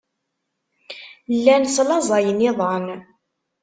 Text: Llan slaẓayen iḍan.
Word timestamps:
Llan 1.43 1.63
slaẓayen 1.75 2.45
iḍan. 2.49 2.85